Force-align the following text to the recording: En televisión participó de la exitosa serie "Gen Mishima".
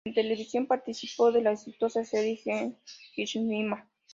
En 0.03 0.15
televisión 0.15 0.65
participó 0.65 1.31
de 1.31 1.43
la 1.43 1.51
exitosa 1.51 2.03
serie 2.03 2.35
"Gen 2.37 2.75
Mishima". 3.15 3.87